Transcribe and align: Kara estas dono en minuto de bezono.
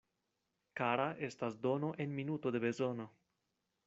Kara 0.79 1.03
estas 1.27 1.57
dono 1.65 1.91
en 2.07 2.15
minuto 2.21 2.53
de 2.57 2.63
bezono. 2.65 3.07